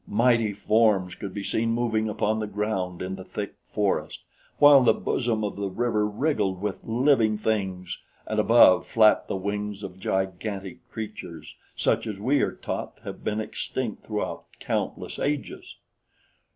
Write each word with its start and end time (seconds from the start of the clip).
Mighty 0.07 0.51
forms 0.51 1.13
could 1.13 1.31
be 1.31 1.43
seen 1.43 1.69
moving 1.73 2.09
upon 2.09 2.39
the 2.39 2.47
ground 2.47 3.03
in 3.03 3.17
the 3.17 3.23
thick 3.23 3.53
forest, 3.67 4.23
while 4.57 4.81
the 4.81 4.95
bosom 4.95 5.43
of 5.43 5.57
the 5.57 5.69
river 5.69 6.07
wriggled 6.07 6.59
with 6.59 6.83
living 6.83 7.37
things, 7.37 7.99
and 8.25 8.39
above 8.39 8.87
flapped 8.87 9.27
the 9.27 9.35
wings 9.35 9.83
of 9.83 9.99
gigantic 9.99 10.89
creatures 10.89 11.53
such 11.75 12.07
as 12.07 12.17
we 12.17 12.41
are 12.41 12.55
taught 12.55 12.97
have 13.03 13.23
been 13.23 13.39
extinct 13.39 14.03
throughout 14.03 14.45
countless 14.59 15.19
ages. 15.19 15.75